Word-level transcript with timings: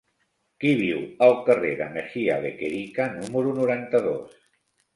Qui 0.63 0.71
viu 0.79 1.03
al 1.25 1.35
carrer 1.49 1.75
de 1.83 1.91
Mejía 1.99 2.39
Lequerica 2.47 3.09
número 3.15 3.55
noranta-dos? 3.61 4.37